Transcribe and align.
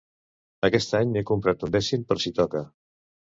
Aquest 0.69 0.95
any 0.99 1.13
he 1.21 1.23
comprat 1.31 1.67
un 1.67 1.75
dècim 1.77 2.07
per 2.13 2.19
si 2.25 2.33
toca. 2.41 2.65